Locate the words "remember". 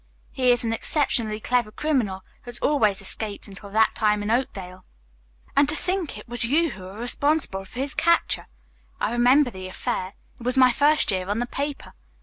9.11-9.51